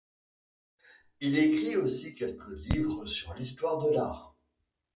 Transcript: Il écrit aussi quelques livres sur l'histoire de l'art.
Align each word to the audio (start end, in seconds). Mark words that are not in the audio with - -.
Il 1.19 1.37
écrit 1.37 1.75
aussi 1.77 2.15
quelques 2.15 2.49
livres 2.71 3.05
sur 3.05 3.35
l'histoire 3.35 3.77
de 3.85 3.89
l'art. 3.91 4.35